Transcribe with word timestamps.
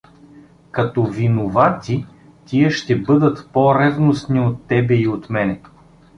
Като 0.71 1.03
виновати, 1.03 2.05
тия 2.45 2.71
ще 2.71 2.99
бъдат 3.01 3.49
по-ревностни 3.53 4.39
от 4.39 4.67
тебе 4.67 4.95
и 4.95 5.07
от 5.07 5.29
мене. 5.29 5.61